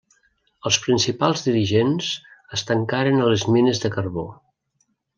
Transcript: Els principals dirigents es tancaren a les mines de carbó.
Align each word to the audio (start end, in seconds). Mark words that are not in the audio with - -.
Els 0.69 0.79
principals 0.85 1.43
dirigents 1.49 2.09
es 2.59 2.65
tancaren 2.73 3.23
a 3.27 3.31
les 3.35 3.47
mines 3.57 3.83
de 3.87 3.97
carbó. 3.99 4.29